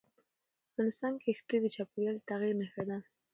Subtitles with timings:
[0.69, 2.97] افغانستان کې ښتې د چاپېریال د تغیر نښه ده.